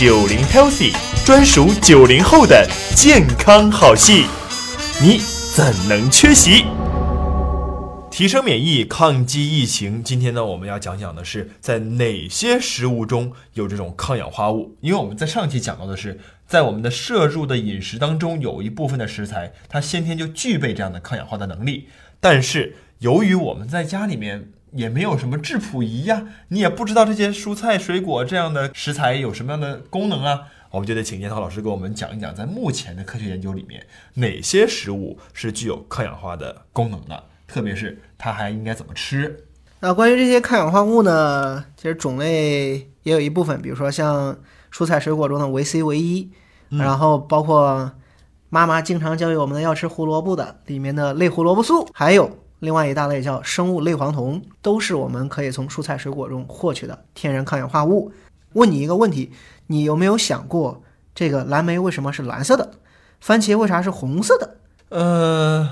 [0.00, 0.94] 九零 Healthy，
[1.26, 2.66] 专属九零后的
[2.96, 4.24] 健康好戏，
[4.98, 5.20] 你
[5.54, 6.64] 怎能缺席？
[8.10, 10.02] 提升免疫，抗击疫情。
[10.02, 14.74] 今天呢，我们要讲讲的是在哪些食物中有这种抗氧化物。
[14.80, 21.88] 因为我们在上期讲到的是，在我们的摄入的饮食当中，有一部分的食材它先天就具备这样的抗氧化的能力。
[22.20, 37.24] 但是由于我们在家里面也没有什么质谱仪呀，你也不知道这些蔬菜水果这样的食材有什么样的功能啊，我们就得请叶涛老师给我们讲一讲，在目前的科学研究里面，哪些食物是具有抗氧化的功能的。
[37.46, 39.46] 特别是它还应该怎么吃？
[39.80, 41.64] 那关于这些抗氧化物呢？
[41.76, 44.38] 其实种类也有一部分，比如说像
[44.72, 46.30] 蔬菜水果中的维 C、维 E，
[46.68, 47.90] 然后包括
[48.50, 58.12] 妈妈经常教育我们的要吃胡萝卜的里面的类胡萝卜素，还有另外一大类叫生物类黄酮，都是我们可以从蔬菜水果中获取的天然抗氧化物。
[58.52, 59.32] 问你一个问题，
[59.66, 60.82] 你有没有想过
[61.14, 62.70] 这个蓝莓为什么是蓝色的？
[63.20, 64.56] 番茄为啥是红色的？
[64.90, 65.68] 呃。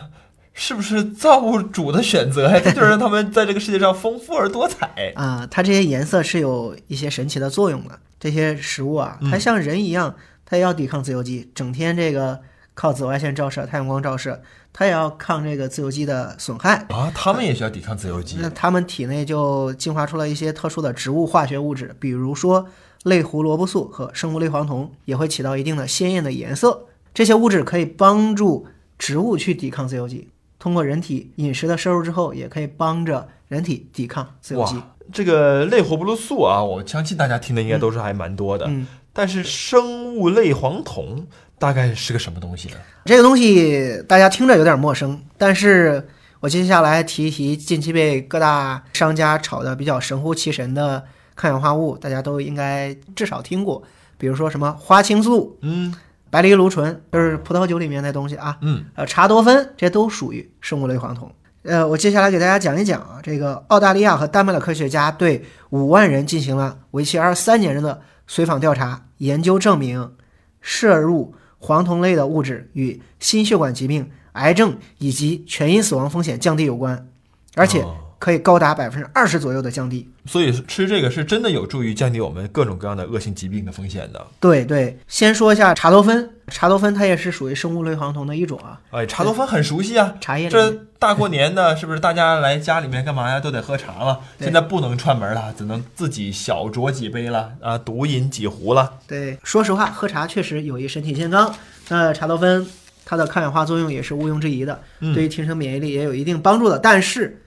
[0.61, 2.59] 是不是造物主的选择呀？
[2.59, 5.47] 就是让他们在这个世界上丰富而多彩啊！
[5.49, 7.97] 它这些颜色是有一些神奇的作用的。
[8.19, 12.41] 这些食物啊，它像人一样，它也要抵抗自由基，整天这个
[12.75, 17.11] 靠紫外线照射、太阳光照射，它也要抗这个自由基的损害啊。
[17.15, 18.37] 它们也需要抵抗自由基。
[18.41, 22.67] 那它们体内就进化出了一些特殊的植物化学物质，比如说
[23.05, 26.87] 类胡萝卜素和生物类黄酮，也会起到一定的鲜艳的颜色。
[27.13, 28.67] 这些物质可以帮助
[28.99, 30.29] 植物去抵抗自由基。
[30.59, 34.77] 通过人体饮食的摄入之后，也可以帮着人体抵抗自由基。
[35.13, 38.67] 这个类胡萝卜素啊，我相信大家听的应该都是还蛮多的。
[38.69, 41.27] 嗯，但是生物类黄酮
[41.59, 42.77] 大概是个什么东西呢？
[43.05, 46.09] 这个东西大家听着有点陌生，但是
[46.41, 53.83] 我接下来提一提近期被各大商家炒的比较神乎其神的抗氧化物，大家都应该至少听过，
[54.17, 55.59] 比如说什么花青素。
[55.63, 55.95] 嗯。
[56.31, 61.33] 白藜芦醇就是葡萄酒里面的东西啊，嗯，呃，茶多酚这都属于生物类黄酮。
[61.63, 70.17] 呃，我接下来给大家讲一讲啊，这个澳大利亚和丹麦的科学家对五万人进行了为期二十三年的随访调查，研究证明
[70.61, 77.09] 摄入黄酮类的物质与心血管疾病、癌症以及全因死亡风险降低有关，
[77.55, 77.85] 而且。
[78.19, 84.27] 可以高达百分之二十左右的降低，所以吃这个是真的有助于降低我们各种各样的恶性疾病的风险的。
[84.41, 88.81] 对对，先说一下茶多酚，茶多酚它也是属于生物类黄酮的一种啊。
[88.91, 90.49] 哎，茶多酚很熟悉啊，茶叶。
[90.49, 93.39] 这大过年的， 是不是大家来家里面干嘛呀？
[93.39, 94.19] 都得喝茶了。
[94.41, 98.95] 现在不能串门了，只能自己小酌几杯了啊，独饮几壶了。
[99.07, 101.55] 对，说实话，喝茶确实有益身体健康。
[101.89, 102.67] 那茶多酚
[103.05, 104.81] 它的抗氧化作用也是毋庸置疑的，
[105.15, 106.77] 对于提升免疫力也有一定帮助的。
[106.77, 107.41] 但是。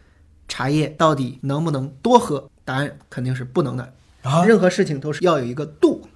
[0.51, 2.49] 茶叶到底能不能多喝？
[2.65, 4.43] 答案肯定是不能的啊！
[4.43, 6.09] 任何事情都是要有一个度。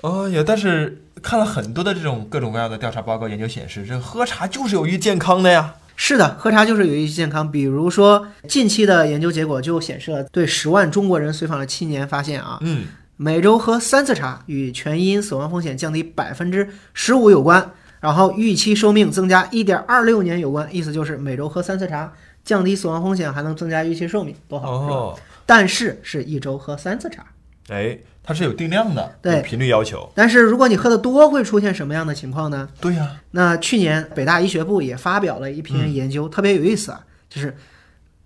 [0.00, 5.74] 哦，也但是看了很多的这种各种各样的调查报告研究显示，这喝茶就是有益健康的呀。
[5.94, 7.52] 是的，喝茶就是有益健康。
[7.52, 12.86] 比如说近期的研究结果就显示了，对十万中国人随访了七年，发现啊，嗯，
[13.18, 20.66] 每周喝三次茶与全因死亡风险降低百分之十五有关，然后预期寿命增加一点二六年有关。
[20.74, 22.10] 意思就是每周喝三次茶。
[22.44, 27.24] 降低死亡风险，还能增加预期寿命，多好，哦，但是是一周喝三次茶，
[27.68, 30.10] 哎，它是有定量的，对频率要求。
[30.14, 32.68] 但是如果你喝的多，会出现什么样的情况呢？
[32.80, 37.56] 对呀，那去年北大医学部也发表了一篇研究，特别有意思啊，就是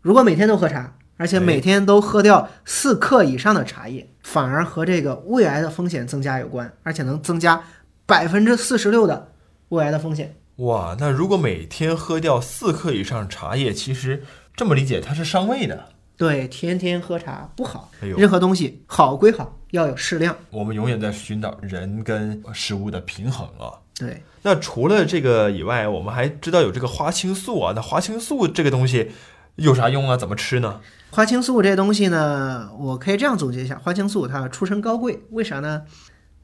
[0.01, 7.63] 如果每天都喝茶，而且每天都喝掉四克以上的茶叶，反而和这个胃癌的风险增加有关，而且能增加
[8.07, 9.33] 百分之四十六的
[9.69, 10.35] 胃癌的风险。
[10.57, 14.23] 哇，那如果每天喝掉四克以上茶叶，其实
[14.57, 15.91] 这么理解，它是伤胃的。
[16.17, 17.91] 对，天天喝茶不好。
[18.01, 20.35] 哎呦，任何东西好归好，要有适量。
[20.49, 23.69] 我们永远在寻找人跟食物的平衡啊。
[23.99, 27.75] 对，那除了这个以外，我们还知道有这个花青素啊。
[27.77, 29.11] 那花青素这个东西
[29.57, 30.17] 有啥用啊？
[30.17, 30.81] 怎么吃呢？
[31.11, 35.83] 花青素这东西呢，我可以这样总结一下：花青素它出身高贵，为啥呢？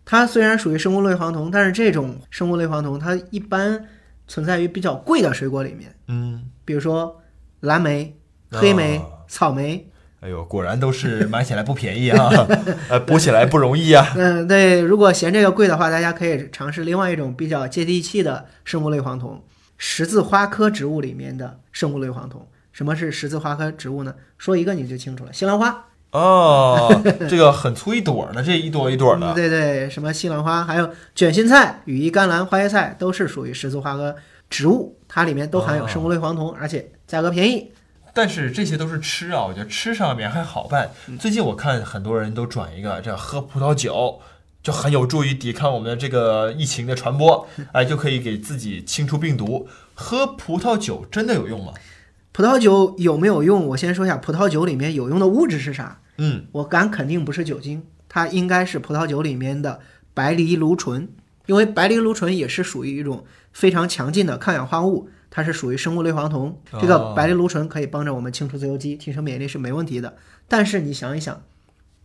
[0.04, 3.82] 它虽然属于生物类黄酮，但是这种生物类黄酮它一般。
[4.32, 7.20] 存在于比较贵的水果里面，嗯，比如说
[7.60, 8.16] 蓝莓、
[8.50, 8.98] 黑莓、
[9.28, 9.86] 草莓。
[10.20, 12.30] 哎呦，果然都是买起来不便宜啊，
[12.88, 14.10] 呃，补起来不容易啊。
[14.16, 19.44] 嗯，对，如果嫌这个贵的话，大家可以尝试另外一种比较接地气的生物类黄酮——
[19.76, 22.48] 十字花科植物里面的生物类黄酮。
[22.72, 24.14] 什么是十字花科植物呢？
[24.38, 25.88] 说一个你就清楚了：西兰花。
[26.12, 29.32] 哦，这个很粗一朵呢，这一朵一朵的。
[29.32, 34.14] 对对，什么西兰花，还有卷心菜、羽衣甘蓝、花椰菜，都是属于十字花科
[34.50, 37.72] 植物，它里面都含有生物类黄酮，而且价格便宜。
[38.12, 40.90] 但是这些都是吃啊，我觉得吃上面还好办。
[41.18, 44.20] 最近我看很多人都转一个，这喝葡萄酒，
[44.62, 49.66] 就很有助于抵抗我们的这个疫情的传播，哎，就可以给自己清除病毒。
[49.94, 51.72] 喝葡萄酒真的有用吗？
[52.32, 53.66] 葡萄酒有没有用？
[53.68, 56.00] 我先说一下，葡萄酒里面有用的物质是啥？
[56.24, 59.80] 嗯，我敢肯定不是酒精，它应该是葡萄酒里面的
[60.14, 61.08] 白藜芦醇，
[61.46, 66.56] 因为白藜芦醇也是属于一种非常强劲的抗氧化物，它是属于生物类黄酮。
[66.80, 70.16] 这个白藜芦醇可以帮着我们清除自由基，提升免疫力是没问题的。
[70.46, 71.42] 但是你想一想，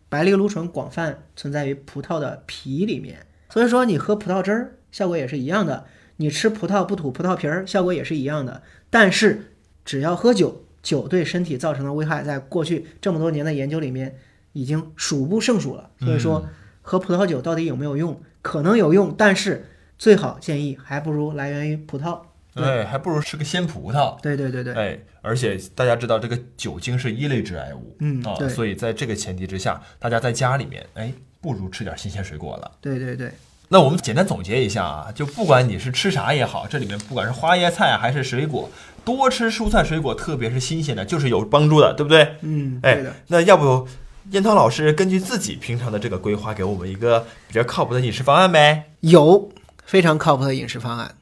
[0.09, 5.85] 白藜芦醇广泛存在于葡萄的皮里面，所以说你喝葡萄汁儿效果也是一样的，
[6.15, 8.63] 你吃葡萄不吐葡萄皮儿效果也是一样的。
[8.89, 9.51] 但是
[9.85, 14.17] 只要喝酒，酒对身体造成的危害，在过去这么多年的研究里面
[14.53, 15.89] 已经数不胜数了。
[15.99, 16.45] 所以说，
[16.81, 18.21] 喝葡萄酒到底有没有用？
[18.41, 19.65] 可能有用，但是
[19.97, 22.19] 最好建议还不如来源于葡萄。
[22.53, 24.19] 对，还不如吃个鲜葡萄。
[24.21, 32.71] 对对对对，哎，而且大家知道这个酒精是一类致癌物，啊，嗯对所以在这个前提之下，大家在家里面，哎，不如吃点新鲜水果了。
[32.81, 33.31] 对对对，
[33.69, 38.69] 那我们简单总结一下啊，就不管你是吃啥也好，这里面不管是花椰菜啊还是水果，
[39.03, 42.37] 多吃蔬菜水果，特别是新鲜的，就是有帮助的，对不对？
[42.41, 43.87] 嗯，哎。，那要不
[44.31, 48.91] 燕涛老师根据自己平常的这个规划，给我们一个比较靠谱的饮食方案呗？
[49.01, 49.51] 有
[49.85, 51.15] 非常靠谱的饮食方案，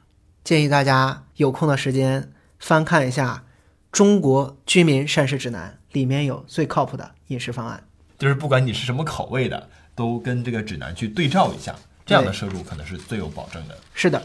[0.44, 3.44] 建议大家有空的时间翻看一下
[3.92, 7.84] 《中国居民膳食指南》，里面有最靠谱的饮食方案。
[8.18, 13.78] 就是不管你是什么口味的，都跟这个指南去对照一下，这样的摄入可能是最有保证的。
[13.94, 14.22] 是的，